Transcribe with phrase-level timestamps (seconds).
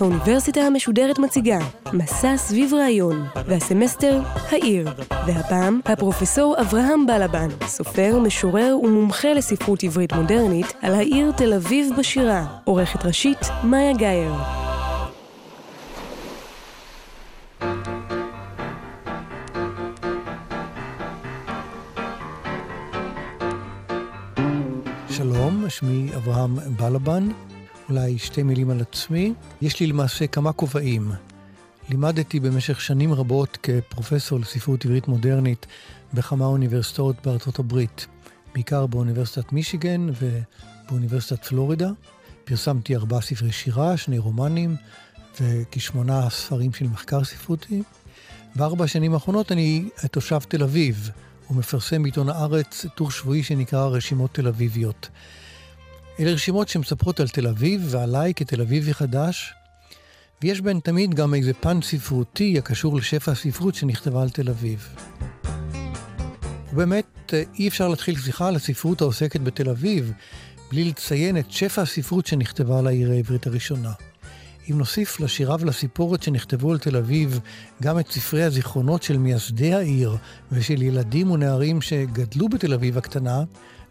[0.00, 1.58] האוניברסיטה המשודרת מציגה
[1.92, 4.20] מסע סביב רעיון, והסמסטר
[4.50, 4.88] העיר.
[5.26, 12.46] והפעם הפרופסור אברהם בלבן, סופר, משורר ומומחה לספרות עברית מודרנית, על העיר תל אביב בשירה.
[12.64, 14.63] עורכת ראשית מאיה גאייר.
[26.16, 27.28] אברהם בלבן.
[27.88, 29.32] אולי שתי מילים על עצמי.
[29.62, 31.12] יש לי למעשה כמה כובעים.
[31.88, 35.66] לימדתי במשך שנים רבות כפרופסור לספרות עברית מודרנית
[36.14, 38.06] בכמה אוניברסיטאות בארצות הברית,
[38.54, 41.90] בעיקר באוניברסיטת מישיגן ובאוניברסיטת פלורידה.
[42.44, 44.76] פרסמתי ארבעה ספרי שירה, שני רומנים
[45.40, 47.82] וכשמונה ספרים של מחקר ספרותי.
[48.56, 51.10] בארבע השנים האחרונות אני תושב תל אביב,
[51.50, 55.08] ומפרסם בעיתון הארץ טור שבועי שנקרא רשימות תל אביביות.
[56.20, 59.54] אלה רשימות שמספרות על תל אביב ועליי כתל אביבי חדש,
[60.42, 64.88] ויש בהן תמיד גם איזה פן ספרותי הקשור לשפע הספרות שנכתבה על תל אביב.
[66.72, 70.12] ובאמת, אי אפשר להתחיל שיחה על הספרות העוסקת בתל אביב
[70.70, 73.92] בלי לציין את שפע הספרות שנכתבה על העיר העברית הראשונה.
[74.70, 77.40] אם נוסיף לשירה ולסיפורת שנכתבו על תל אביב
[77.82, 80.16] גם את ספרי הזיכרונות של מייסדי העיר
[80.52, 83.44] ושל ילדים ונערים שגדלו בתל אביב הקטנה,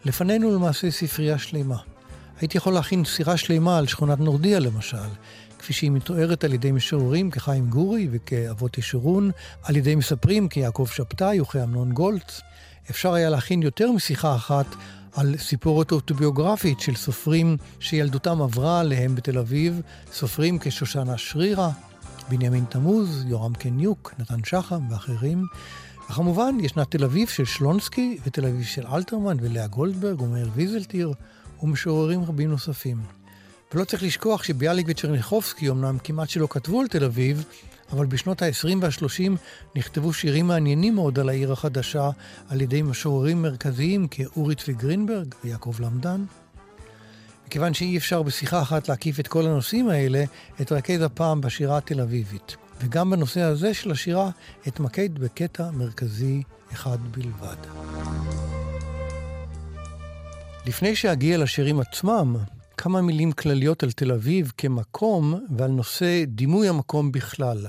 [0.05, 1.92] לפנינו למעשה ספרייה שלמה.
[2.41, 4.97] הייתי יכול להכין סירה שלמה על שכונת נורדיה למשל,
[5.59, 9.31] כפי שהיא מתוארת על ידי משוררים כחיים גורי וכאבות ישורון,
[9.63, 12.41] על ידי מספרים כיעקב שבתאי וכאמנון גולץ.
[12.89, 14.65] אפשר היה להכין יותר משיחה אחת
[15.15, 19.81] על סיפורת אוטוביוגרפית של סופרים שילדותם עברה עליהם בתל אביב,
[20.13, 21.69] סופרים כשושנה שרירה,
[22.29, 25.45] בנימין תמוז, יורם קניוק, נתן שחם ואחרים.
[26.09, 31.13] וכמובן, ישנה תל אביב של שלונסקי ותל אביב של אלתרמן ולאה גולדברג ומאיר ויזלטיר.
[31.63, 32.97] ומשוררים רבים נוספים.
[33.73, 37.45] ולא צריך לשכוח שביאליק וצ'רניחובסקי אמנם כמעט שלא כתבו על תל אביב,
[37.91, 39.31] אבל בשנות ה-20 וה-30
[39.75, 42.09] נכתבו שירים מעניינים מאוד על העיר החדשה
[42.49, 46.25] על ידי משוררים מרכזיים כאורי צבי גרינברג ויעקב למדן.
[47.47, 50.23] מכיוון שאי אפשר בשיחה אחת להקיף את כל הנושאים האלה,
[50.61, 52.55] אתרכז הפעם בשירה התל אביבית.
[52.81, 54.29] וגם בנושא הזה של השירה
[54.67, 57.57] אתמקד בקטע מרכזי אחד בלבד.
[60.65, 62.35] לפני שאגיע לשירים עצמם,
[62.77, 67.67] כמה מילים כלליות על תל אביב כמקום ועל נושא דימוי המקום בכלל.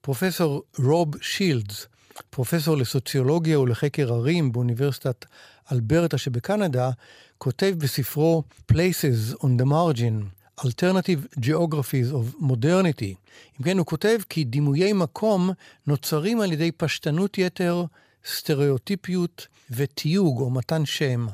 [0.00, 1.86] פרופסור רוב שילדס,
[2.30, 5.24] פרופסור לסוציולוגיה ולחקר ערים באוניברסיטת
[5.72, 6.90] אלברטה שבקנדה,
[7.38, 8.42] כותב בספרו
[8.72, 10.24] Places on the Margin,
[10.60, 13.14] Alternative Geographies of Modernity.
[13.60, 15.50] אם כן, הוא כותב כי דימויי מקום
[15.86, 17.84] נוצרים על ידי פשטנות יתר,
[18.26, 21.26] סטריאוטיפיות ותיוג או מתן שם.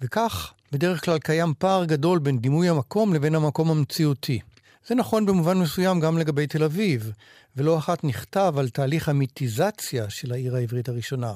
[0.00, 4.40] וכך, בדרך כלל קיים פער גדול בין דימוי המקום לבין המקום המציאותי.
[4.86, 7.12] זה נכון במובן מסוים גם לגבי תל אביב,
[7.56, 11.32] ולא אחת נכתב על תהליך המיתיזציה של העיר העברית הראשונה.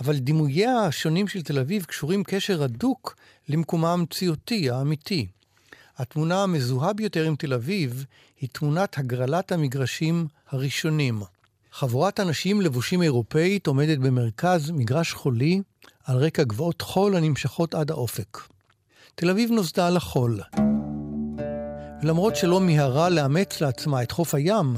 [0.00, 3.16] אבל דימוייה השונים של תל אביב קשורים קשר הדוק
[3.48, 5.26] למקומה המציאותי, האמיתי.
[5.96, 8.04] התמונה המזוהה ביותר עם תל אביב
[8.40, 11.22] היא תמונת הגרלת המגרשים הראשונים.
[11.72, 15.62] חבורת אנשים לבושים אירופאית עומדת במרכז מגרש חולי,
[16.08, 18.38] על רקע גבעות חול הנמשכות עד האופק.
[19.14, 20.40] תל אביב נוסדה על החול.
[22.02, 24.76] ולמרות שלא מיהרה לאמץ לעצמה את חוף הים,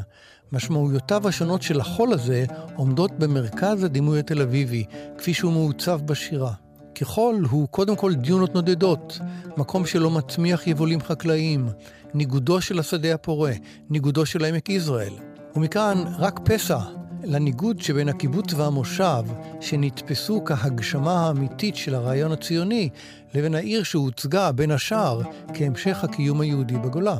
[0.52, 2.44] משמעויותיו השונות של החול הזה
[2.76, 4.84] עומדות במרכז הדימוי התל אביבי,
[5.18, 6.52] כפי שהוא מעוצב בשירה.
[6.94, 9.18] כחול הוא קודם כל דיונות נודדות,
[9.56, 11.68] מקום שלא מצמיח יבולים חקלאיים,
[12.14, 13.52] ניגודו של השדה הפורה,
[13.90, 15.12] ניגודו של עמק יזרעאל.
[15.56, 19.24] ומכאן רק פסע לניגוד שבין הקיבוץ והמושב,
[19.60, 22.88] שנתפסו כהגשמה האמיתית של הרעיון הציוני,
[23.34, 25.20] לבין העיר שהוצגה, בין השאר,
[25.54, 27.16] כהמשך הקיום היהודי בגולה.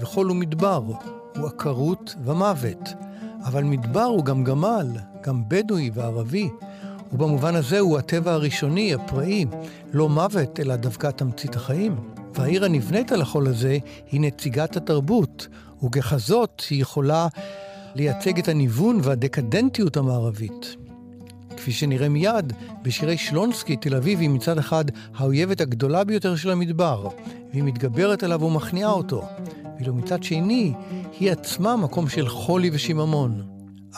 [0.00, 0.82] וכל הוא מדבר,
[1.36, 2.94] הוא עקרות ומוות.
[3.44, 4.86] אבל מדבר הוא גם גמל,
[5.22, 6.48] גם בדואי וערבי.
[7.12, 9.44] ובמובן הזה הוא הטבע הראשוני, הפראי,
[9.92, 11.96] לא מוות, אלא דווקא תמצית החיים.
[12.34, 13.78] והעיר הנבנית על החול הזה
[14.10, 15.48] היא נציגת התרבות,
[15.84, 17.28] וככזאת היא יכולה
[17.96, 20.76] לייצג את הניוון והדקדנטיות המערבית.
[21.56, 22.52] כפי שנראה מיד,
[22.82, 24.84] בשירי שלונסקי, תל אביב היא מצד אחד
[25.16, 27.08] האויבת הגדולה ביותר של המדבר,
[27.52, 29.22] והיא מתגברת עליו ומכניעה אותו,
[29.76, 30.72] ואילו מצד שני,
[31.20, 33.42] היא עצמה מקום של חולי ושיממון.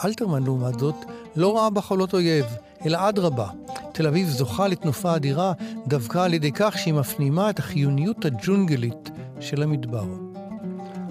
[0.05, 0.97] אלתרמן, לעומת זאת,
[1.37, 2.47] לא ראה בחולות אויב,
[2.87, 3.49] אלא אדרבה.
[3.93, 5.53] תל אביב זוכה לתנופה אדירה
[5.87, 9.11] דווקא על ידי כך שהיא מפנימה את החיוניות הג'ונגלית
[9.41, 10.27] של המדבר.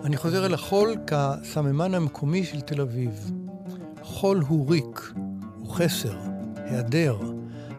[0.07, 3.31] אני חוזר אל החול כסממן המקומי של תל אביב.
[4.01, 5.13] חול הוא ריק,
[5.57, 6.17] הוא חסר,
[6.55, 7.17] היעדר,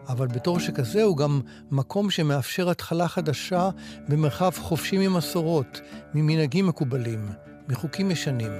[0.07, 1.41] אבל בתור שכזה הוא גם
[1.71, 3.69] מקום שמאפשר התחלה חדשה
[4.07, 5.81] במרחב חופשי ממסורות,
[6.13, 7.29] ממנהגים מקובלים,
[7.69, 8.51] מחוקים ישנים.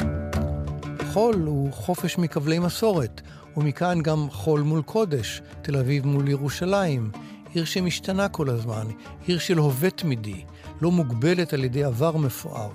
[1.13, 3.21] חול הוא חופש מכבלי מסורת,
[3.57, 7.11] ומכאן גם חול מול קודש, תל אביב מול ירושלים,
[7.53, 8.87] עיר שמשתנה כל הזמן,
[9.25, 10.43] עיר של הווה תמידי,
[10.81, 12.69] לא מוגבלת על ידי עבר מפואר.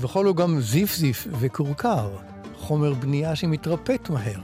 [0.00, 2.16] וחול הוא גם זיף-זיף וכורכר,
[2.56, 4.40] חומר בנייה שמתרפט מהר.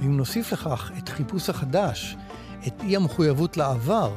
[0.00, 2.16] ואם נוסיף לכך את חיפוש החדש,
[2.66, 4.12] את אי המחויבות לעבר,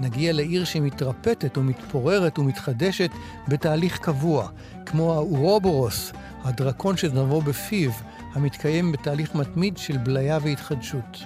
[0.00, 3.10] נגיע לעיר שמתרפטת ומתפוררת ומתחדשת
[3.48, 4.48] בתהליך קבוע,
[4.86, 6.12] כמו האורובורוס,
[6.44, 7.90] הדרקון שזנבו בפיו,
[8.32, 11.24] המתקיים בתהליך מתמיד של בליה והתחדשות.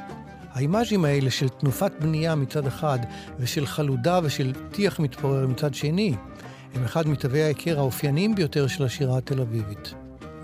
[0.53, 2.99] האימאז'ים האלה של תנופת בנייה מצד אחד
[3.39, 6.15] ושל חלודה ושל טיח מתפורר מצד שני,
[6.75, 9.95] הם אחד מתווי ההיכר האופייניים ביותר של השירה התל אביבית.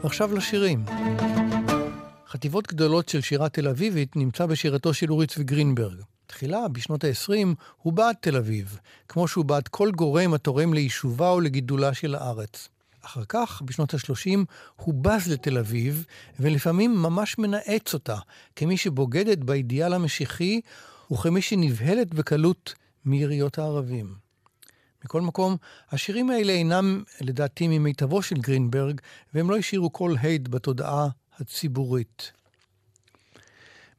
[0.02, 0.84] ועכשיו לשירים.
[2.28, 6.00] חטיבות גדולות של שירה תל אביבית נמצא בשירתו של אורי צבי גרינברג.
[6.26, 7.46] תחילה, בשנות ה-20,
[7.82, 8.78] הוא בעד תל אביב,
[9.08, 12.68] כמו שהוא בעד כל גורם התורם ליישובה או לגידולה של הארץ.
[13.02, 14.38] אחר כך, בשנות ה-30,
[14.76, 16.04] הוא בז לתל אביב,
[16.40, 18.16] ולפעמים ממש מנאץ אותה,
[18.56, 20.60] כמי שבוגדת באידיאל המשיחי,
[21.12, 22.74] וכמי שנבהלת בקלות
[23.04, 24.29] מיריות הערבים.
[25.04, 25.56] מכל מקום,
[25.90, 29.00] השירים האלה אינם, לדעתי, ממיטבו של גרינברג,
[29.34, 31.08] והם לא השאירו כל הד בתודעה
[31.40, 32.32] הציבורית.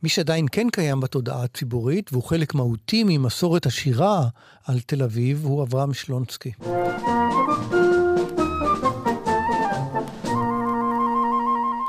[0.04, 4.28] מי שעדיין כן קיים בתודעה הציבורית, והוא חלק מהותי ממסורת השירה
[4.66, 6.52] על תל אביב, הוא אברהם שלונסקי.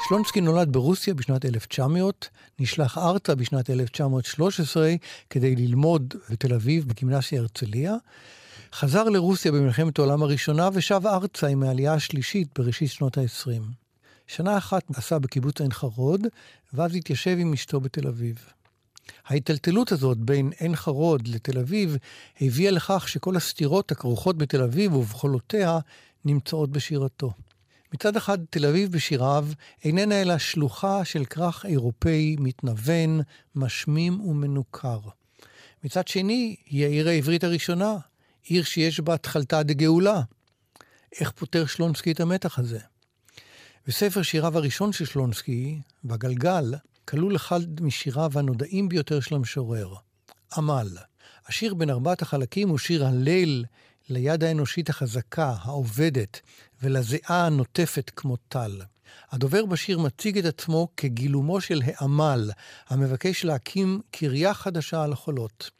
[0.08, 2.28] שלונסקי נולד ברוסיה בשנת 1900,
[2.58, 4.94] נשלח ארצה בשנת 1913
[5.30, 7.94] כדי ללמוד בתל אביב בגימנסיה הרצליה,
[8.74, 13.62] חזר לרוסיה במלחמת העולם הראשונה ושב ארצה עם העלייה השלישית בראשית שנות ה-20.
[14.26, 16.20] שנה אחת עשה בקיבוץ עין חרוד,
[16.72, 18.38] ואז התיישב עם אשתו בתל אביב.
[19.26, 21.96] ההיטלטלות הזאת בין עין חרוד לתל אביב
[22.40, 25.78] הביאה לכך שכל הסתירות הכרוכות בתל אביב ובחולותיה
[26.24, 27.32] נמצאות בשירתו.
[27.94, 29.46] מצד אחד, תל אביב בשיריו
[29.84, 33.20] איננה אלא שלוחה של כרך אירופאי מתנוון,
[33.54, 35.00] משמים ומנוכר.
[35.84, 37.96] מצד שני, היא העיר העברית הראשונה,
[38.44, 40.22] עיר שיש בה תכלתא דגאולה.
[41.20, 42.78] איך פותר שלונסקי את המתח הזה?
[43.86, 46.74] בספר שיריו הראשון של שלונסקי, בגלגל,
[47.04, 49.94] כלול אחד משיריו הנודעים ביותר של המשורר,
[50.56, 50.88] עמל.
[51.46, 53.64] השיר בין ארבעת החלקים הוא שיר הליל
[54.08, 56.40] ליד האנושית החזקה, העובדת,
[56.82, 58.80] ולזיעה הנוטפת כמו טל.
[59.30, 62.50] הדובר בשיר מציג את עצמו כגילומו של העמל,
[62.88, 65.70] המבקש להקים קריה חדשה על החולות.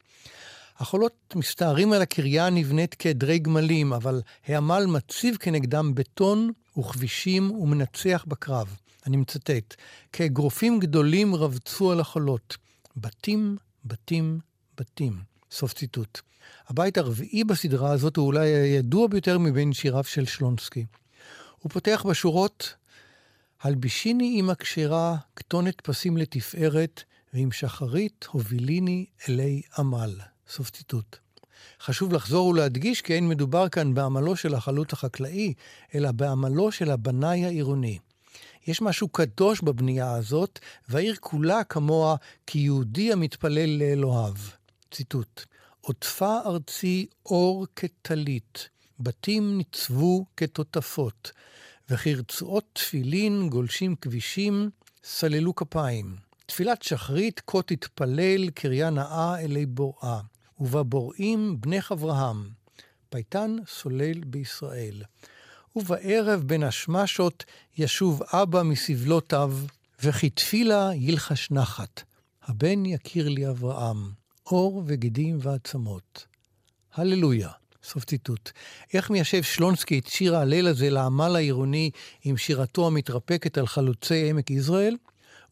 [0.83, 8.77] החולות מסתערים על הקריה הנבנית כעדרי גמלים, אבל העמל מציב כנגדם בטון וכבישים ומנצח בקרב.
[9.07, 9.75] אני מצטט,
[10.13, 12.57] כאגרופים גדולים רבצו על החולות.
[12.97, 14.39] בתים, בתים,
[14.77, 15.21] בתים.
[15.51, 16.21] סוף ציטוט.
[16.67, 20.85] הבית הרביעי בסדרה הזאת הוא אולי הידוע ביותר מבין שיריו של שלונסקי.
[21.59, 22.73] הוא פותח בשורות
[23.61, 27.03] הלבישיני עם הכשרה, כתונת פסים לתפארת,
[27.33, 30.32] ועם שחרית הוביליני אלי עמל.
[30.47, 31.17] סוף ציטוט.
[31.81, 35.53] חשוב לחזור ולהדגיש כי אין מדובר כאן בעמלו של החלוט החקלאי,
[35.95, 37.99] אלא בעמלו של הבנאי העירוני.
[38.67, 40.59] יש משהו קדוש בבנייה הזאת,
[40.89, 42.15] והעיר כולה כמוה
[42.47, 44.33] כיהודי המתפלל לאלוהיו.
[44.91, 45.45] ציטוט:
[45.81, 51.31] עוטפה ארצי אור כטלית, בתים ניצבו כתותפות,
[51.89, 54.69] וכרצועות תפילין גולשים כבישים,
[55.03, 56.15] סללו כפיים.
[56.45, 60.19] תפילת שחרית כה תתפלל קריה נאה אלי בוראה.
[60.63, 62.49] ובבוראים בנך אברהם,
[63.09, 65.03] פייטן סולל בישראל.
[65.75, 67.45] ובערב בין השמשות
[67.77, 69.57] ישוב אבא מסבלותיו,
[70.03, 72.03] וכי תפילה ילחש נחת.
[72.43, 74.11] הבן יכיר לי אברהם,
[74.45, 76.25] אור וגידים ועצמות.
[76.93, 77.49] הללויה.
[77.83, 78.51] סוף ציטוט.
[78.93, 81.91] איך מיישב שלונסקי את שיר ההלל הזה לעמל העירוני
[82.23, 84.95] עם שירתו המתרפקת על חלוצי עמק יזרעאל?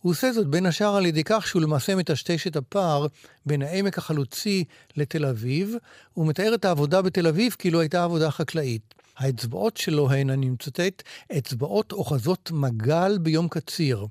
[0.01, 3.07] הוא עושה זאת בין השאר על ידי כך שהוא למעשה מטשטש את הפער
[3.45, 4.63] בין העמק החלוצי
[4.97, 5.75] לתל אביב,
[6.17, 8.93] ומתאר את העבודה בתל אביב כאילו הייתה עבודה חקלאית.
[9.17, 11.03] האצבעות שלו הן, אני מצטט,
[11.37, 14.05] אצבעות אוחזות מגל ביום קציר,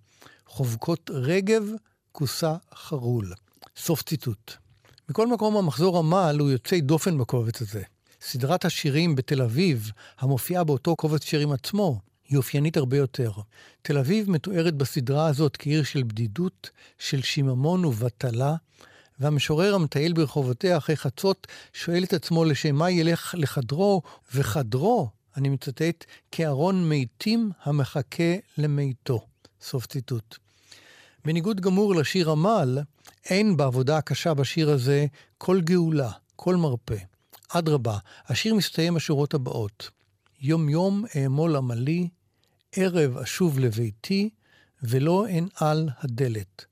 [0.46, 1.62] חובקות רגב,
[2.12, 3.32] כוסה חרול.
[3.76, 4.52] סוף ציטוט.
[5.08, 7.82] מכל מקום, המחזור עמל הוא יוצא דופן בקובץ הזה.
[8.22, 12.00] סדרת השירים בתל אביב, המופיעה באותו קובץ שירים עצמו,
[12.30, 13.32] היא אופיינית הרבה יותר.
[13.82, 18.54] תל אביב מתוארת בסדרה הזאת כעיר של בדידות, של שיממון ובטלה,
[19.20, 24.02] והמשורר המטייל ברחובותיה אחרי חצות שואל את עצמו לשם מה ילך לחדרו,
[24.34, 29.26] וחדרו, אני מצטט, כארון מתים המחכה למיתו.
[29.62, 30.36] סוף ציטוט.
[31.24, 32.78] בניגוד גמור לשיר עמל,
[33.24, 35.06] אין בעבודה הקשה בשיר הזה
[35.38, 36.96] כל גאולה, כל מרפא.
[37.48, 39.90] אדרבה, השיר מסתיים בשורות הבאות:
[40.40, 42.08] יום יום אעמול עמלי,
[42.72, 44.30] ערב אשוב לביתי,
[44.82, 46.64] ולא אנעל הדלת.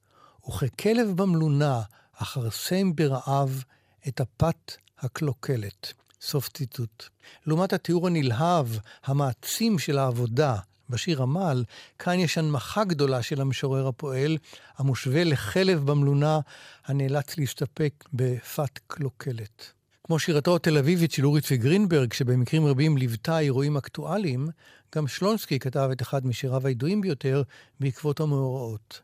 [0.48, 1.82] וככלב במלונה,
[2.16, 3.64] אכרסם ברעב
[4.08, 5.92] את הפת הקלוקלת.
[6.20, 7.04] סוף ציטוט.
[7.46, 8.66] לעומת התיאור הנלהב,
[9.04, 10.56] המעצים של העבודה,
[10.90, 11.64] בשיר עמל,
[11.98, 14.38] כאן יש הנמכה גדולה של המשורר הפועל,
[14.76, 16.40] המושווה לכלב במלונה,
[16.86, 19.77] הנאלץ להסתפק בפת קלוקלת.
[20.08, 24.48] כמו שירתו התל אביבית של אורי צבי גרינברג, שבמקרים רבים ליוותה אירועים אקטואליים,
[24.94, 27.42] גם שלונסקי כתב את אחד משיריו הידועים ביותר
[27.80, 29.00] בעקבות המאורעות.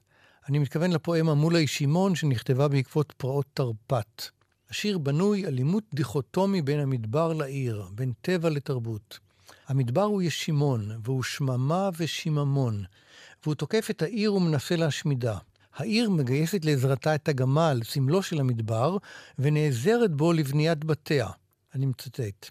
[0.48, 4.22] אני מתכוון לפואמה מולי שמעון שנכתבה בעקבות פרעות תרפ"ט.
[4.70, 9.18] השיר בנוי על עימות דיכוטומי בין המדבר לעיר, בין טבע לתרבות.
[9.68, 12.84] המדבר הוא ישימון, והוא שממה ושיממון,
[13.42, 15.38] והוא תוקף את העיר ומנסה להשמידה.
[15.76, 18.96] העיר מגייסת לעזרתה את הגמל, סמלו של המדבר,
[19.38, 21.28] ונעזרת בו לבניית בתיה.
[21.74, 22.50] אני מצטט: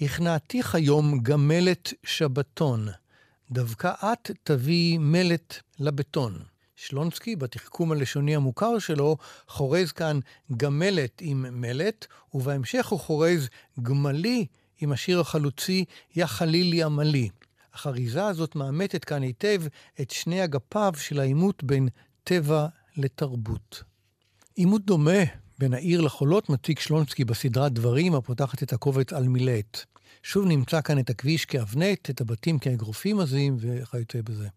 [0.00, 2.88] הכנעתיך היום גמלת שבתון,
[3.50, 6.38] דווקא את תביאי מלט לבטון.
[6.76, 9.16] שלונסקי, בתחכום הלשוני המוכר שלו,
[9.48, 10.20] חורז כאן
[10.56, 13.48] גמלת עם מלט, ובהמשך הוא חורז
[13.82, 14.46] גמלי
[14.80, 15.84] עם השיר החלוצי
[16.16, 17.28] "יא חלילי עמלי".
[17.74, 19.62] החריזה הזאת מאמתת כאן היטב
[20.00, 21.88] את שני אגפיו של העימות בין
[22.24, 22.66] טבע
[22.96, 23.82] לתרבות.
[24.54, 25.22] עימות דומה
[25.58, 29.84] בין העיר לחולות מציג שלונסקי בסדרת דברים הפותחת את הקובץ על מילט.
[30.22, 34.48] שוב נמצא כאן את הכביש כאבנט, את הבתים כאגרופים עזים וכיוצא בזה.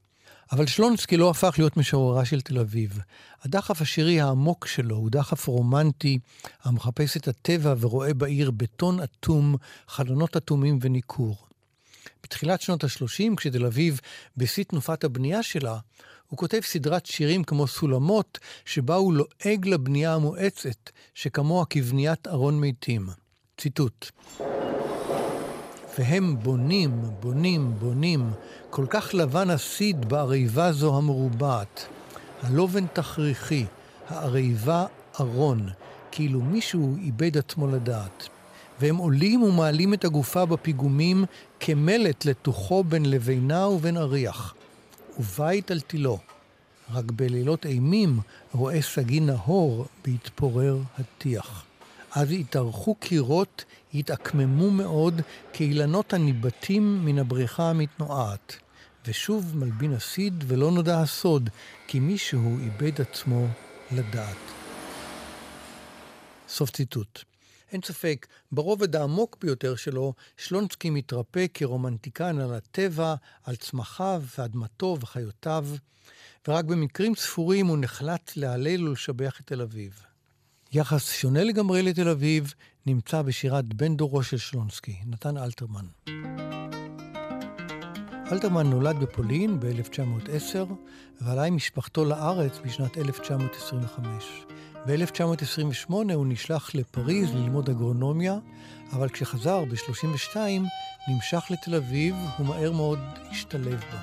[0.52, 3.00] אבל שלונסקי לא הפך להיות משוררה של תל אביב.
[3.42, 6.20] הדחף השירי העמוק שלו הוא דחף רומנטי
[6.64, 9.56] המחפש את הטבע ורואה בעיר בטון אטום,
[9.88, 11.48] חלונות אטומים וניכור.
[12.24, 14.00] בתחילת שנות ה-30, כשתל אביב
[14.38, 15.80] בשיא תנופת הבנייה שלה,
[16.30, 23.08] הוא כותב סדרת שירים כמו סולמות, שבה הוא לועג לבנייה המואצת, שכמוה כבניית ארון מתים.
[23.58, 24.12] ציטוט:
[26.00, 28.30] והם בונים, בונים, בונים,
[28.70, 31.88] כל כך לבן הסיד בעריבה זו המרובעת.
[32.42, 33.66] הלובן תכריכי,
[34.08, 34.86] העריבה
[35.20, 35.70] ארון,
[36.12, 38.30] כאילו מישהו איבד עצמו לדעת.
[38.80, 41.26] והם עולים ומעלים את הגופה בפיגומים
[41.60, 44.54] כמלט לתוכו בין לבינה ובין אריח.
[45.20, 46.20] ובית על תילו.
[46.92, 48.20] רק בלילות אימים
[48.52, 51.64] רואה סגי נהור בהתפורר הטיח.
[52.12, 55.22] אז יתארכו קירות, יתעקממו מאוד,
[55.54, 58.56] כאילנות הניבטים מן הבריכה המתנועת.
[59.08, 61.50] ושוב מלבין הסיד, ולא נודע הסוד,
[61.88, 63.48] כי מישהו איבד עצמו
[63.92, 64.38] לדעת.
[66.50, 67.24] סוף ציטוט.
[67.72, 75.68] אין ספק, ברובד העמוק ביותר שלו, שלונסקי מתרפא כרומנטיקן על הטבע, על צמחיו ואדמתו וחיותיו,
[76.48, 80.04] ורק במקרים ספורים הוא נחלט להלל ולשבח את תל אביב.
[80.72, 82.54] יחס שונה לגמרי לתל אביב
[82.86, 85.86] נמצא בשירת בן דורו של שלונסקי, נתן אלתרמן.
[88.32, 90.74] אלתרמן נולד בפולין ב-1910
[91.22, 94.46] ועלה עם משפחתו לארץ בשנת 1925.
[94.88, 98.38] ב-1928 הוא נשלח לפריז ללמוד אגרונומיה,
[98.94, 100.38] אבל כשחזר ב-32
[101.08, 103.00] נמשך לתל אביב ומהר מאוד
[103.32, 104.00] השתלב בה.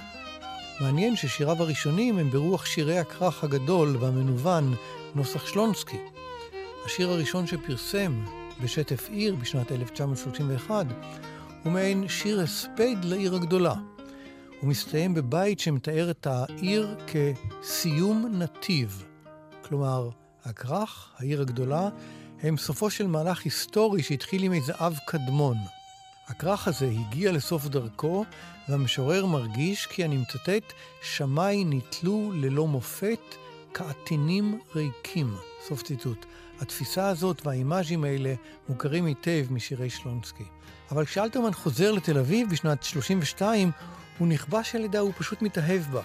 [0.81, 4.75] מעניין ששיריו הראשונים הם ברוח שירי הכרך הגדול והמנוון,
[5.14, 5.99] נוסח שלונסקי.
[6.87, 8.25] השיר הראשון שפרסם
[8.62, 10.87] בשטף עיר בשנת 1931
[11.62, 13.75] הוא מעין שיר הספד לעיר הגדולה.
[14.61, 19.05] הוא מסתיים בבית שמתאר את העיר כסיום נתיב.
[19.62, 20.11] כלומר,
[20.45, 21.89] הכרך, העיר הגדולה,
[22.43, 25.57] הם סופו של מהלך היסטורי שהתחיל עם איזה אב קדמון.
[26.29, 28.25] הכרך הזה הגיע לסוף דרכו,
[28.69, 30.73] והמשורר מרגיש כי, אני מצטט,
[31.03, 33.35] שמי נתלו ללא מופת
[33.75, 35.35] כעטינים ריקים.
[35.69, 36.27] סוף ציטוט.
[36.61, 38.35] התפיסה הזאת והאימאז'ים האלה
[38.69, 40.45] מוכרים היטב משירי שלונסקי.
[40.91, 43.71] אבל כשאלתרמן חוזר לתל אביב בשנת 32,
[44.19, 46.03] הוא נכבש על ידה, הוא פשוט מתאהב בה.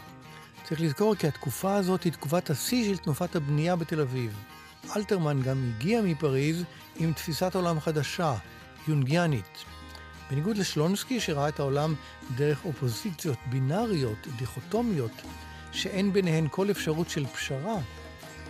[0.70, 4.44] צריך לזכור כי התקופה הזאת היא תקופת השיא של תנופת הבנייה בתל אביב.
[4.96, 6.64] אלתרמן גם הגיע מפריז
[6.96, 8.36] עם תפיסת עולם חדשה,
[8.88, 9.66] יונגיאנית.
[10.32, 11.96] בניגוד לשלונסקי שראה את העולם
[12.36, 15.12] דרך אופוזיציות בינאריות, דיכוטומיות,
[15.72, 17.78] שאין ביניהן כל אפשרות של פשרה,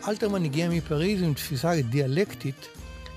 [0.08, 2.68] אלתרמן הגיע מפריז עם תפיסה דיאלקטית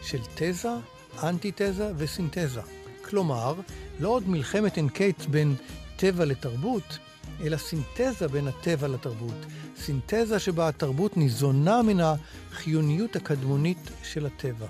[0.02, 0.74] של תזה,
[1.22, 2.60] אנטיתזה וסינתזה.
[3.04, 3.54] כלומר,
[4.00, 5.54] לא עוד מלחמת אין קץ בין
[5.96, 6.98] טבע לתרבות,
[7.40, 9.46] אלא סינתזה בין הטבע לתרבות.
[9.76, 14.66] סינתזה שבה התרבות ניזונה מן החיוניות הקדמונית של הטבע.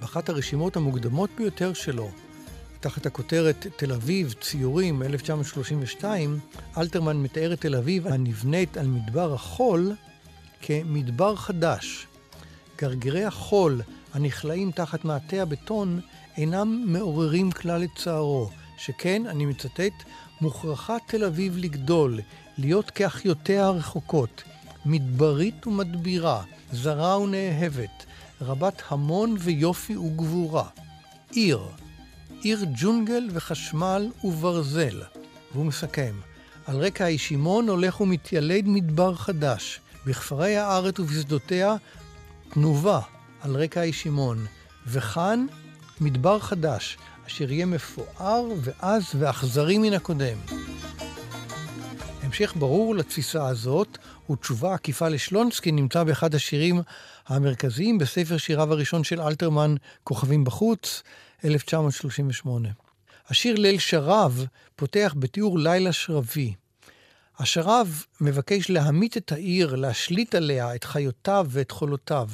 [0.00, 2.10] באחת הרשימות המוקדמות ביותר שלו,
[2.80, 6.38] תחת הכותרת תל אביב, ציורים, 1932,
[6.78, 9.92] אלתרמן מתאר את תל אביב הנבנית על מדבר החול
[10.62, 12.06] כמדבר חדש.
[12.78, 13.80] גרגירי החול
[14.14, 16.00] הנכלאים תחת מעטה הבטון
[16.36, 20.04] אינם מעוררים כלל את צערו, שכן, אני מצטט,
[20.40, 22.20] מוכרחה תל אביב לגדול,
[22.58, 24.42] להיות כאחיותיה הרחוקות,
[24.86, 26.42] מדברית ומדבירה,
[26.72, 28.06] זרה ונאהבת,
[28.40, 30.68] רבת המון ויופי וגבורה.
[31.30, 31.60] עיר,
[32.42, 35.02] עיר ג'ונגל וחשמל וברזל.
[35.52, 36.14] והוא מסכם,
[36.66, 41.76] על רקע הישימון הולך ומתיילד מדבר חדש, בכפרי הארץ ובשדותיה
[42.48, 43.00] תנובה
[43.40, 44.46] על רקע הישימון,
[44.86, 45.46] וכאן
[46.00, 50.38] מדבר חדש, אשר יהיה מפואר ועז ואכזרי מן הקודם.
[52.22, 53.98] המשך ברור לתפיסה הזאת,
[54.30, 56.82] ותשובה עקיפה לשלונסקי נמצא באחד השירים
[57.26, 61.02] המרכזיים בספר שיריו הראשון של אלתרמן, כוכבים בחוץ,
[61.44, 62.68] 1938.
[63.28, 66.54] השיר ליל שרב פותח בתיאור לילה שרבי.
[67.38, 72.28] השרב מבקש להמית את העיר, להשליט עליה את חיותיו ואת חולותיו.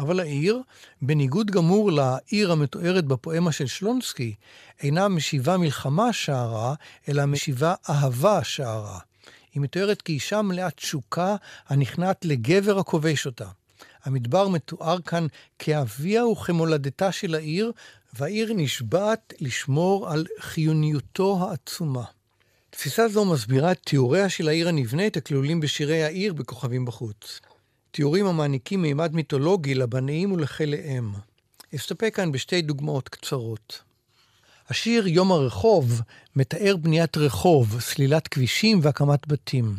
[0.00, 0.60] אבל העיר,
[1.02, 4.34] בניגוד גמור לעיר המתוארת בפואמה של שלונסקי,
[4.82, 6.74] אינה משיבה מלחמה שערה,
[7.08, 8.98] אלא משיבה אהבה שערה.
[9.54, 11.36] היא מתוארת כאישה מלאת תשוקה
[11.68, 13.48] הנכנעת לגבר הכובש אותה.
[14.04, 15.26] המדבר מתואר כאן
[15.58, 17.72] כאביה וכמולדתה של העיר,
[18.12, 22.04] והעיר נשבעת לשמור על חיוניותו העצומה.
[22.70, 27.40] תפיסה זו מסבירה את תיאוריה של העיר הנבנית הכלולים בשירי העיר בכוכבים בחוץ.
[27.90, 31.12] תיאורים המעניקים מימד מיתולוגי לבניים ולחיליהם.
[31.74, 33.82] אסתפק כאן בשתי דוגמאות קצרות.
[34.68, 36.00] השיר יום הרחוב
[36.36, 39.76] מתאר בניית רחוב, סלילת כבישים והקמת בתים.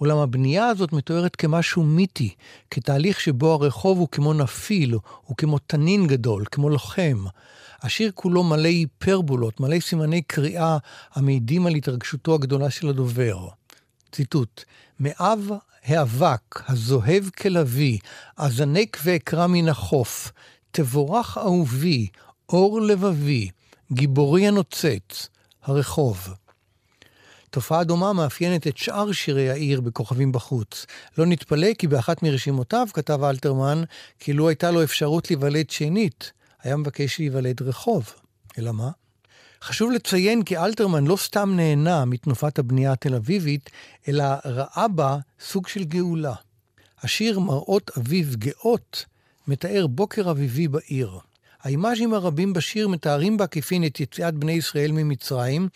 [0.00, 2.34] אולם הבנייה הזאת מתוארת כמשהו מיתי,
[2.70, 4.94] כתהליך שבו הרחוב הוא כמו נפיל,
[5.24, 7.24] הוא כמו תנין גדול, כמו לוחם.
[7.82, 10.78] השיר כולו מלא היפרבולות, מלא סימני קריאה
[11.14, 13.48] המעידים על התרגשותו הגדולה של הדובר.
[14.12, 14.64] ציטוט:
[15.00, 15.50] מאב
[15.84, 17.98] האבק, הזוהב כלביא,
[18.36, 20.32] אזנק ואקרא מן החוף,
[20.70, 22.08] תבורך אהובי,
[22.48, 23.50] אור לבבי,
[23.92, 25.28] גיבורי הנוצץ,
[25.62, 26.28] הרחוב.
[27.50, 30.86] תופעה דומה מאפיינת את שאר שירי העיר בכוכבים בחוץ.
[31.18, 33.82] לא נתפלא כי באחת מרשימותיו כתב אלתרמן,
[34.18, 36.32] כי לו הייתה לו אפשרות להיוולד שנית,
[36.62, 38.14] היה מבקש להיוולד רחוב.
[38.58, 38.90] אלא מה?
[39.64, 43.70] חשוב לציין כי אלתרמן לא סתם נהנה מתנופת הבנייה התל אביבית,
[44.08, 46.34] אלא ראה בה סוג של גאולה.
[47.02, 49.04] השיר מראות אביב גאות
[49.48, 51.18] מתאר בוקר אביבי בעיר.
[51.62, 55.68] האימאז'ים הרבים בשיר מתארים בעקיפין את יציאת בני ישראל ממצרים,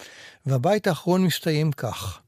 [0.46, 2.20] והבית האחרון מסתיים כך: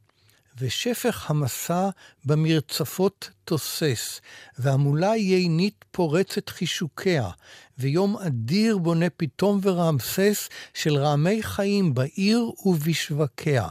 [0.58, 1.88] ושפך המסע
[2.24, 4.20] במרצפות תוסס,
[4.58, 7.30] והמולה יינית פורצת חישוקיה,
[7.80, 13.68] ויום אדיר בונה פתאום ורעמסס של רעמי חיים בעיר ובשווקיה.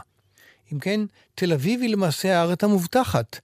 [0.72, 1.00] אם כן,
[1.34, 3.40] תל אביב היא למעשה הארץ המובטחת.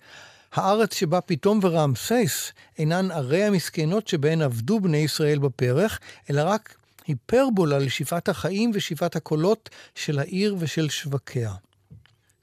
[0.52, 6.00] הארץ שבה פתאום ורעמסס אינן ערי המסכנות שבהן עבדו בני ישראל בפרח,
[6.31, 6.74] אלא רק
[7.07, 11.52] היפרבולה לשאיפת החיים ושאיפת הקולות של העיר ושל שווקיה.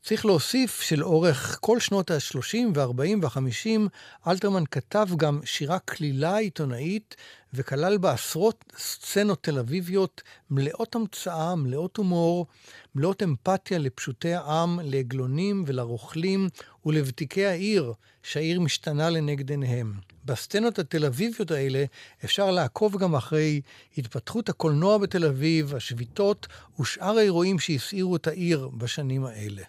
[0.06, 3.90] צריך להוסיף שלאורך כל שנות ה-30 וה-40 וה-50,
[4.28, 7.16] אלתרמן כתב גם שירה קלילה עיתונאית,
[7.54, 12.48] וכלל בה עשרות סצנות תל אביביות מלאות המצאה, מלאות הומור,
[12.96, 16.50] מלאות אמפתיה לפשוטי העם, לעגלונים ולרוכלים
[16.86, 19.94] ולוותיקי העיר, שהעיר משתנה לנגד עיניהם.
[20.26, 21.86] בסצנות התל אביביות האלה
[22.26, 23.62] אפשר לעקוב גם אחרי
[23.98, 26.48] התפתחות הקולנוע בתל אביב, השביתות
[26.80, 29.64] ושאר האירועים שהסעירו את העיר בשנים האלה.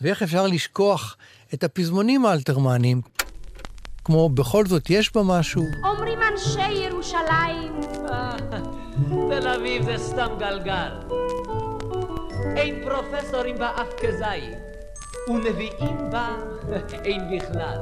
[0.00, 1.16] ואיך אפשר לשכוח
[1.54, 3.00] את הפזמונים האלתרמניים,
[4.04, 5.62] כמו בכל זאת יש בה משהו.
[5.84, 7.80] אומרים אנשי ירושלים.
[9.30, 10.92] תל אביב זה סתם גלגל.
[12.56, 14.58] אין פרופסורים בה אף כזית,
[15.28, 16.36] ונביאים בה
[17.04, 17.78] אין בכלל.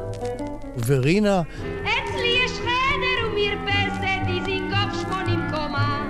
[0.87, 1.43] ורינה.
[1.83, 6.09] אצלי יש חדר ומרפסת, דיזינגוף שמונים קומה.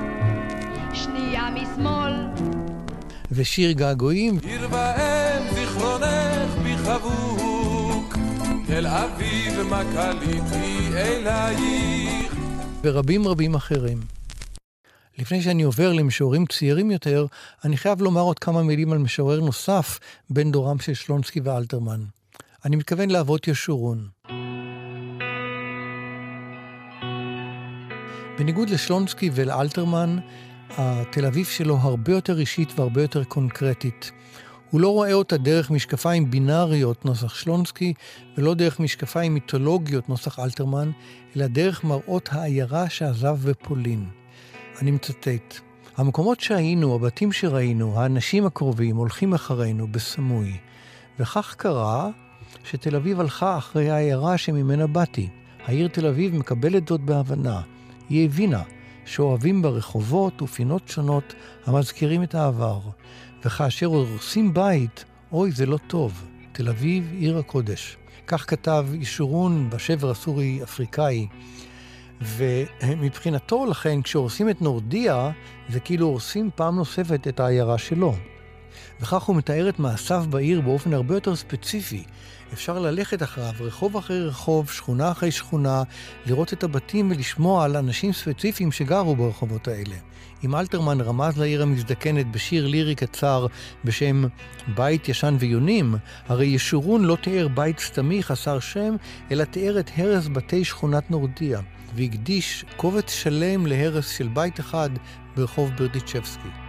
[0.94, 2.12] שנייה משמאל.
[3.32, 4.38] ושיר געגועים.
[4.42, 5.15] עיר ואם
[6.98, 8.16] חבוק,
[8.66, 9.82] תל אביב מה
[10.96, 12.34] אלייך.
[12.84, 14.00] ורבים רבים אחרים.
[15.18, 17.26] לפני שאני עובר למשוררים צעירים יותר,
[17.64, 19.98] אני חייב לומר עוד כמה מילים על משורר נוסף
[20.30, 22.00] בין דורם של שלונסקי ואלתרמן.
[22.64, 24.08] אני מתכוון לאבות ישורון.
[28.38, 30.18] בניגוד לשלונסקי ולאלתרמן,
[30.70, 34.12] התל אביב שלו הרבה יותר אישית והרבה יותר קונקרטית.
[34.70, 37.94] הוא לא רואה אותה דרך משקפיים בינאריות נוסח שלונסקי,
[38.38, 40.90] ולא דרך משקפיים מיתולוגיות נוסח אלתרמן,
[41.36, 44.08] אלא דרך מראות העיירה שעזב בפולין.
[44.82, 45.60] אני מצטט:
[45.96, 50.56] המקומות שהיינו, הבתים שראינו, האנשים הקרובים הולכים אחרינו בסמוי.
[51.18, 52.10] וכך קרה
[52.64, 55.28] שתל אביב הלכה אחרי העיירה שממנה באתי.
[55.64, 57.60] העיר תל אביב מקבלת זאת בהבנה.
[58.08, 58.62] היא הבינה
[59.04, 61.34] שאוהבים בה רחובות ופינות שונות
[61.66, 62.80] המזכירים את העבר,
[63.46, 66.24] וכאשר הורסים בית, אוי, זה לא טוב.
[66.52, 67.96] תל אביב, עיר הקודש.
[68.26, 71.26] כך כתב ישורון בשבר הסורי-אפריקאי.
[72.20, 75.30] ומבחינתו, לכן, כשהורסים את נורדיה,
[75.68, 78.14] זה כאילו הורסים פעם נוספת את העיירה שלו.
[79.00, 82.04] וכך הוא מתאר את מעשיו בעיר באופן הרבה יותר ספציפי.
[82.52, 85.82] אפשר ללכת אחריו רחוב אחרי רחוב, שכונה אחרי שכונה,
[86.26, 89.96] לראות את הבתים ולשמוע על אנשים ספציפיים שגרו ברחובות האלה.
[90.44, 93.46] אם אלתרמן רמז לעיר המזדקנת בשיר לירי קצר
[93.84, 94.24] בשם
[94.74, 95.94] בית ישן ויונים,
[96.28, 98.96] הרי ישורון לא תיאר בית סתמי חסר שם,
[99.30, 101.60] אלא תיאר את הרס בתי שכונת נורדיה,
[101.94, 104.90] והקדיש קובץ שלם להרס של בית אחד
[105.36, 106.65] ברחוב ברדיצ'בסקי.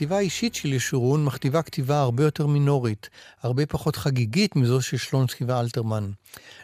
[0.00, 3.10] הכתיבה האישית של ישורון מכתיבה כתיבה הרבה יותר מינורית,
[3.42, 6.10] הרבה פחות חגיגית מזו של שלונסקי ואלתרמן.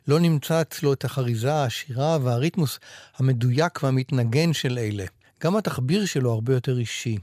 [0.09, 2.79] לא נמצא אצלו את החריזה העשירה והריתמוס
[3.17, 5.05] המדויק והמתנגן של אלה.
[5.45, 7.19] גם התחביר שלו הרבה יותר אישי.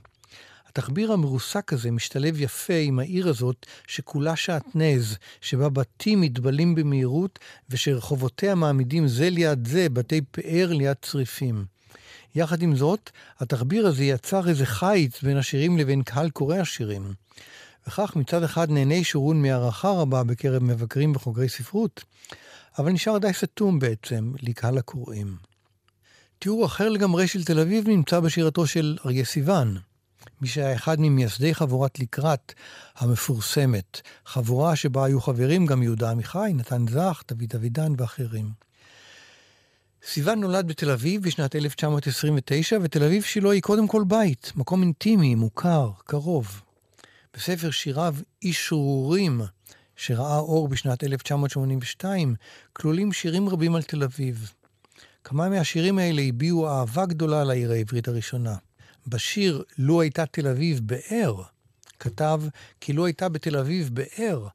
[0.68, 8.56] התחביר המרוסק הזה משתלב יפה עם העיר הזאת, שכולה שעטנז, שבה בתים מתבלים במהירות, ושרחובותיה
[8.56, 11.73] מעמידים זה ליד זה בתי פאר ליד צריפים.
[12.36, 17.14] יחד עם זאת, התחביר הזה יצר איזה חיץ בין השירים לבין קהל קורא השירים.
[17.88, 22.04] וכך מצד אחד נהנה שורון מהערכה רבה בקרב מבקרים וחוקרי ספרות,
[22.80, 25.36] אבל נשאר די סתום בעצם לקהל הקוראים.
[26.40, 29.78] תיאור אחר לגמרי של תל אביב נמצא בשירתו של אריה סיוון,
[30.42, 32.54] מי שהיה אחד ממייסדי חבורת לקראת
[32.96, 38.50] המפורסמת, חבורה שבה היו חברים גם יהודה עמיחי, נתן זך, דוד אבידן ואחרים.
[40.08, 45.36] סיוון נולד בתל אביב בשנת 1929, ותל אביב שלו היא קודם כל בית, מקום אינטימי,
[45.36, 46.62] מוכר, קרוב.
[47.34, 49.42] בספר שיריו אישורים,
[49.96, 52.36] שראה אור בשנת 1982,
[52.74, 54.52] כלולים שירים רבים על תל אביב.
[55.24, 58.56] כמה מהשירים האלה הביעו אהבה גדולה לעיר העברית הראשונה.
[59.08, 61.42] בשיר "לו הייתה תל אביב באר",
[62.00, 62.42] כתב
[62.82, 64.48] כי לו הייתה בתל אביב באר,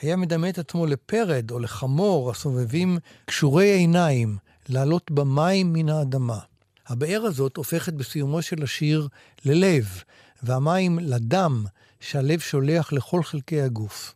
[0.00, 4.36] היה מדמה את עצמו לפרד או לחמור הסובבים קשורי עיניים,
[4.72, 6.38] לעלות במים מן האדמה.
[6.86, 9.08] הבאר הזאת הופכת בסיומו של השיר
[9.44, 10.02] ללב,
[10.42, 11.64] והמים לדם
[12.00, 14.14] שהלב שולח לכל חלקי הגוף.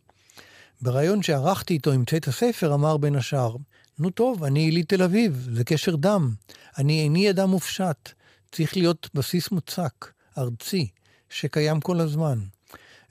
[0.81, 3.55] בריאיון שערכתי איתו עם צאת הספר אמר בין השאר,
[3.99, 6.33] נו טוב, אני יליד תל אביב, זה קשר דם.
[6.77, 8.09] אני איני אדם מופשט.
[8.51, 10.87] צריך להיות בסיס מוצק, ארצי,
[11.29, 12.39] שקיים כל הזמן.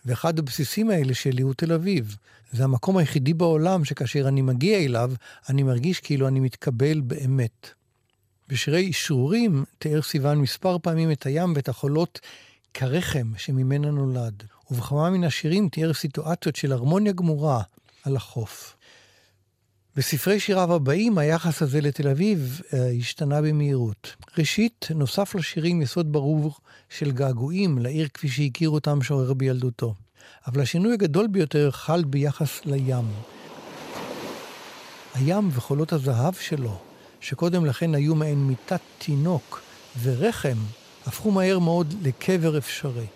[0.05, 2.17] ואחד הבסיסים האלה שלי הוא תל אביב.
[2.53, 5.13] זה המקום היחידי בעולם שכאשר אני מגיע אליו,
[5.49, 7.71] אני מרגיש כאילו אני מתקבל באמת.
[8.49, 12.21] בשירי אשרורים תיאר סיוון מספר פעמים את הים ואת החולות
[12.75, 17.63] כרחם שממנה נולד, ובכמה מן השירים תיאר סיטואציות של הרמוניה גמורה
[18.05, 18.77] על החוף.
[19.97, 24.17] בספרי שיריו הבאים היחס הזה לתל אביב אה, השתנה במהירות.
[24.39, 26.55] ראשית, נוסף לשירים יסוד ברור
[26.89, 29.95] של געגועים לעיר כפי שהכיר אותם שורר בילדותו.
[30.47, 33.05] אבל השינוי הגדול ביותר חל ביחס לים.
[35.15, 36.79] הים וחולות הזהב שלו,
[37.21, 39.63] שקודם לכן היו מעין מיטת תינוק
[40.03, 40.57] ורחם,
[41.07, 43.07] הפכו מהר מאוד לקבר אפשרי.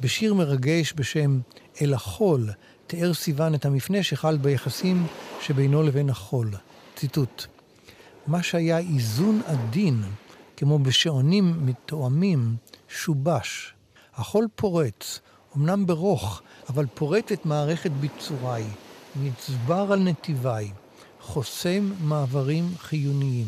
[0.00, 1.40] בשיר מרגש בשם
[1.82, 2.50] "אל החול"
[2.86, 5.06] תיאר סיוון את המפנה שחל ביחסים
[5.40, 6.50] שבינו לבין החול.
[6.96, 7.46] ציטוט:
[8.26, 10.02] מה שהיה איזון עדין,
[10.56, 12.56] כמו בשעונים מתואמים,
[12.88, 13.74] שובש.
[14.14, 15.20] החול פורץ,
[15.56, 18.64] אמנם ברוך, אבל פורט את מערכת ביצוריי,
[19.22, 20.70] נצבר על נתיביי,
[21.20, 23.46] חוסם מעברים חיוניים.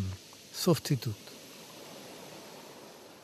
[0.54, 1.28] סוף ציטוט.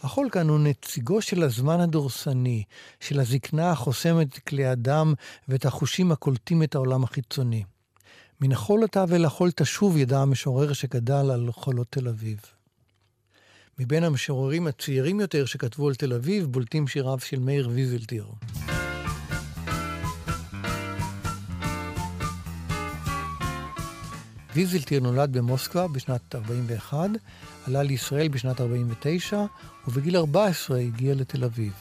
[0.03, 2.63] החול כאן הוא נציגו של הזמן הדורסני,
[3.01, 5.15] של הזקנה החוסמת כלי הדם
[5.49, 7.65] ואת החושים הקולטים את העולם החיצוני.
[8.41, 12.39] מן החול אתה ואל החול תשוב, ידע המשורר שגדל על חולות תל אביב.
[13.79, 18.27] מבין המשוררים הצעירים יותר שכתבו על תל אביב, בולטים שיריו של מאיר ויזלטיר.
[24.55, 27.11] ויזלטיר נולד במוסקבה בשנת 41,
[27.67, 29.45] עלה לישראל בשנת 49,
[29.89, 31.73] ובגיל 14 הגיע לתל אביב.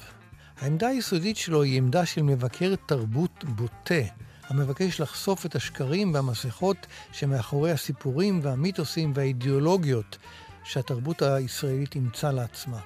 [0.59, 4.01] העמדה היסודית שלו היא עמדה של מבקר תרבות בוטה,
[4.47, 6.77] המבקש לחשוף את השקרים והמסכות
[7.11, 10.17] שמאחורי הסיפורים והמיתוסים והאידיאולוגיות
[10.63, 12.79] שהתרבות הישראלית אימצה לעצמה.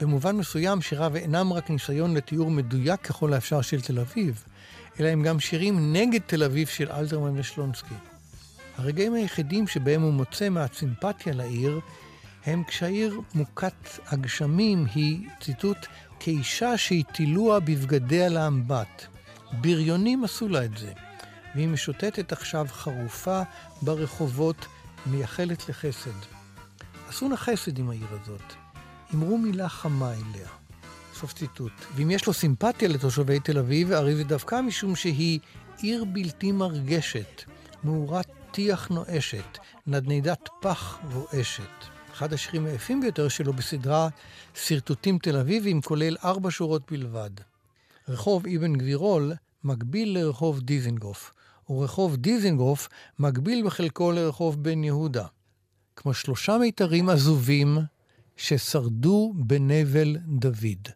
[0.00, 4.44] במובן מסוים שיריו אינם רק ניסיון לתיאור מדויק ככל האפשר של תל אביב,
[5.00, 8.13] אלא הם גם שירים נגד תל אביב של אלתרמן ושלונסקי.
[8.76, 11.80] הרגעים היחידים שבהם הוא מוצא מעט סימפתיה לעיר,
[12.46, 15.86] הם כשהעיר מוכת הגשמים היא, ציטוט,
[16.20, 19.06] כאישה שהטילוה בבגדיה לאמבט.
[19.52, 20.92] בריונים עשו לה את זה.
[21.54, 23.42] והיא משוטטת עכשיו חרופה
[23.82, 24.66] ברחובות,
[25.06, 26.10] מייחלת לחסד.
[27.08, 28.52] עשו נא חסד עם העיר הזאת.
[29.14, 30.48] אמרו מילה חמה אליה.
[31.14, 31.72] סוף ציטוט.
[31.94, 35.40] ואם יש לו סימפתיה לתושבי תל אביב, הרי זה דווקא משום שהיא
[35.78, 37.42] עיר בלתי מרגשת,
[37.84, 41.84] מאורת טיח נואשת, נדנדת פח רועשת.
[42.12, 44.08] אחד השירים היפים ביותר שלו בסדרה
[44.54, 47.30] שרטוטים תל אביבים, כולל ארבע שורות בלבד.
[48.08, 49.32] רחוב אבן גבירול
[49.64, 51.32] מקביל לרחוב דיזנגוף,
[51.70, 52.88] ורחוב דיזנגוף
[53.18, 55.26] מקביל בחלקו לרחוב בן יהודה.
[55.96, 57.78] כמו שלושה מיתרים עזובים
[58.36, 60.88] ששרדו בנבל דוד.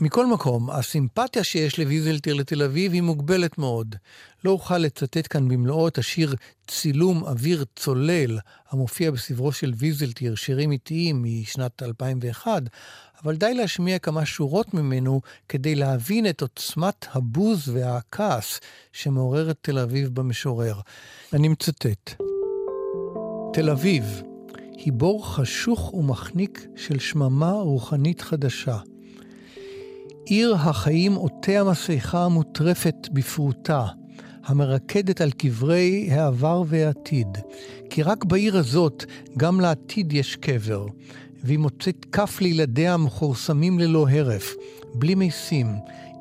[0.00, 3.96] מכל מקום, הסימפתיה שיש לוויזלטיר לתל אביב היא מוגבלת מאוד.
[4.44, 6.34] לא אוכל לצטט כאן במלואו את השיר
[6.68, 8.38] צילום אוויר צולל,
[8.70, 12.62] המופיע בסברו של ויזלטיר, שירים איטיים משנת 2001,
[13.24, 18.60] אבל די להשמיע כמה שורות ממנו כדי להבין את עוצמת הבוז והכעס
[18.92, 20.80] שמעוררת תל אביב במשורר.
[21.32, 22.14] אני מצטט:
[23.52, 24.22] תל אביב
[24.76, 28.78] היא בור חשוך ומחניק של שממה רוחנית חדשה.
[30.26, 33.86] עיר החיים עוטה המסכה המוטרפת בפרוטה,
[34.44, 37.28] המרקדת על קברי העבר והעתיד.
[37.90, 39.04] כי רק בעיר הזאת
[39.36, 40.86] גם לעתיד יש קבר,
[41.44, 44.54] והיא מוצאת כף לילדיה המכורסמים ללא הרף,
[44.94, 45.66] בלי משים.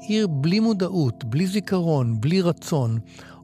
[0.08, 3.00] עיר בלי מודעות, בלי זיכרון, בלי רצון.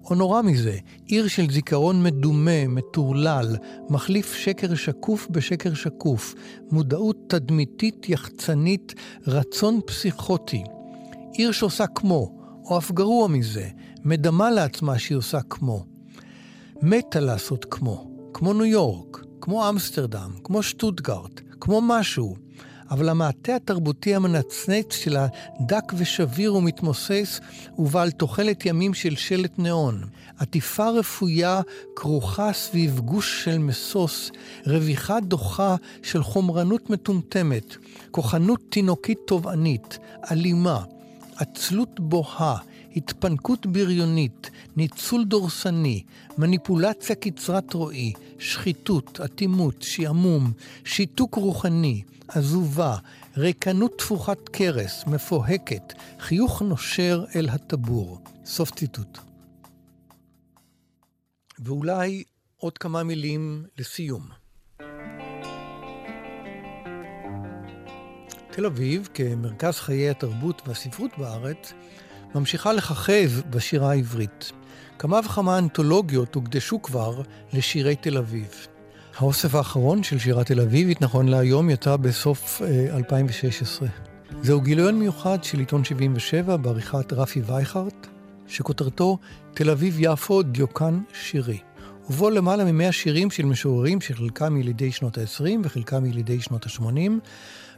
[0.10, 3.56] או נורא מזה, עיר של זיכרון מדומה, מטורלל,
[3.90, 6.36] מחליף שקר שקוף בשקר שקוף,
[6.72, 8.94] מודעות תדמיתית יחצנית,
[9.28, 10.64] רצון פסיכוטי.
[11.34, 13.68] עיר שעושה כמו, או אף גרוע מזה,
[14.04, 15.86] מדמה לעצמה שהיא עושה כמו.
[16.82, 22.36] מתה לעשות כמו, כמו ניו יורק, כמו אמסטרדם, כמו שטוטגארט, כמו משהו.
[22.92, 27.40] אבל המעטה התרבותי המנצנץ של הדק ושביר ומתמוסס
[27.78, 30.04] ובעל תוחלת ימים של שלט ניאון.
[30.38, 31.62] עטיפה רפויה
[31.96, 34.32] כרוכה סביב גוש של משוש,
[34.68, 37.76] רוויחה דוחה של חומרנות מטומטמת,
[38.12, 40.00] כוחנות תינוקית תובענית,
[40.32, 40.84] אלימה,
[41.36, 42.58] עצלות בוהה,
[42.96, 46.04] התפנקות בריונית, ניצול דורסני,
[46.38, 50.52] מניפולציה קצרת רועי, שחיתות, אטימות, שעמום,
[50.86, 52.98] שיתוק רוחני, עזובה,
[53.38, 58.22] ריקנות תפוחת קרס, מפוהקת, חיוך נושר אל הטבור.
[58.46, 59.18] סוף ציטוט.
[61.60, 62.24] ואולי
[62.58, 64.24] עוד כמה מילים לסיום.
[68.52, 71.74] תל אביב, כמרכז חיי התרבות והספרות בארץ,
[72.36, 74.52] ממשיכה לככב בשירה העברית.
[75.00, 77.22] כמה וכמה אנתולוגיות הוקדשו כבר
[77.54, 78.68] לשירי תל אביב.
[79.18, 83.88] האוסף האחרון של שירת תל אביבית, נכון להיום, יצא בסוף אה, 2016.
[84.42, 88.08] זהו גיליון מיוחד של עיתון 77 בעריכת רפי וייכרט,
[88.48, 89.18] שכותרתו
[89.54, 91.58] תל אביב-יפו דיוקן שירי.
[92.10, 97.12] ובו למעלה ממאה שירים של משוררים שחלקם ילידי שנות ה-20 וחלקם ילידי שנות ה-80,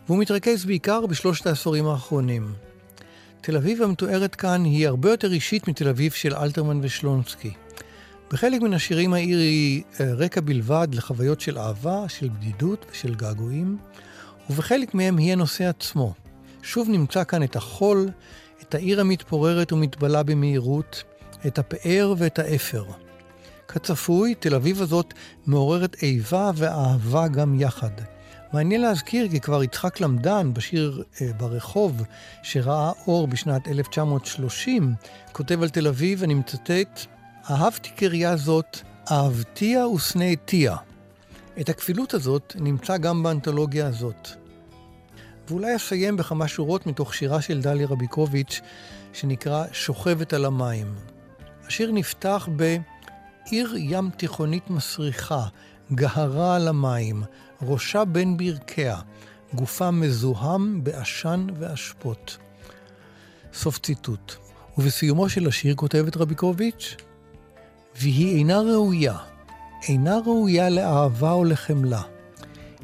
[0.07, 2.53] והוא מתרכז בעיקר בשלושת העשורים האחרונים.
[3.41, 7.53] תל אביב המתוארת כאן היא הרבה יותר אישית מתל אביב של אלתרמן ושלונסקי.
[8.31, 13.77] בחלק מן השירים העיר היא אה, רקע בלבד לחוויות של אהבה, של בדידות ושל געגועים,
[14.49, 16.13] ובחלק מהם היא הנושא עצמו.
[16.63, 18.09] שוב נמצא כאן את החול,
[18.61, 21.03] את העיר המתפוררת ומתבלה במהירות,
[21.47, 22.85] את הפאר ואת האפר.
[23.67, 25.13] כצפוי, תל אביב הזאת
[25.45, 27.91] מעוררת איבה ואהבה גם יחד.
[28.53, 32.01] מעניין להזכיר כי כבר יצחק למדן בשיר אה, ברחוב
[32.43, 34.93] שראה אור בשנת 1930,
[35.31, 37.05] כותב על תל אביב, אני מצטט,
[37.49, 38.77] אהבתי קריה זאת,
[39.11, 40.75] אהבתיה ושנאתיה.
[41.61, 44.29] את הכפילות הזאת נמצא גם באנתולוגיה הזאת.
[45.47, 48.61] ואולי אסיים בכמה שורות מתוך שירה של דליה רביקוביץ',
[49.13, 50.95] שנקרא שוכבת על המים.
[51.67, 55.45] השיר נפתח בעיר ים תיכונית מסריחה,
[55.93, 57.23] גהרה על המים,
[57.61, 58.97] ראשה בין ברכיה,
[59.53, 62.37] גופה מזוהם בעשן ואשפות.
[63.53, 64.35] סוף ציטוט.
[64.77, 66.95] ובסיומו של השיר כותבת רביקוביץ',
[67.95, 69.17] והיא אינה ראויה,
[69.87, 72.01] אינה ראויה לאהבה או לחמלה.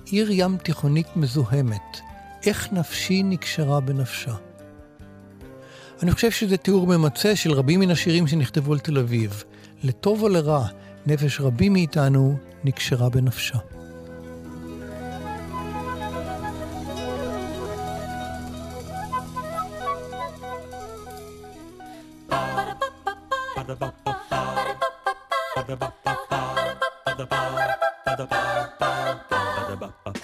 [0.05, 1.99] עיר ים תיכונית מזוהמת,
[2.45, 4.35] איך נפשי נקשרה בנפשה.
[6.03, 9.43] אני חושב שזה תיאור ממצה של רבים מן השירים שנכתבו על תל אביב.
[9.83, 10.67] לטוב או לרע,
[11.05, 13.57] נפש רבים מאיתנו נקשרה בנפשה.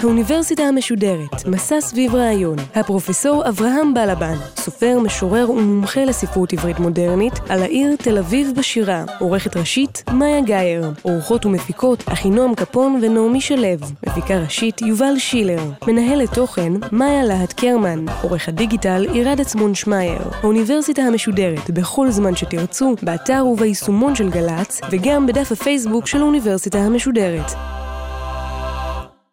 [0.04, 2.56] האוניברסיטה המשודרת, מסע סביב רעיון.
[2.76, 9.04] הפרופסור אברהם בלבן, סופר, משורר ומומחה לספרות עברית מודרנית, על העיר תל אביב בשירה.
[9.20, 10.92] עורכת ראשית, מאיה גאייר.
[11.02, 13.64] עורכות ומפיקות, אחינועם קפון ונעמי שלו.
[14.08, 15.62] מפיקה ראשית, יובל שילר.
[15.88, 18.06] מנהלת תוכן, מאיה להט קרמן.
[18.22, 20.22] עורך הדיגיטל, עירד עצמון שמייר.
[20.42, 27.52] האוניברסיטה המשודרת, בכל זמן שתרצו, באתר וביישומון של גל"צ, וגם בדף הפייסבוק של האוניברסיטה המשודרת.